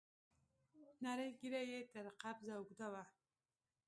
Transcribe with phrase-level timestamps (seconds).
[1.03, 3.03] نرۍ ږيره يې تر قبضه اوږده وه.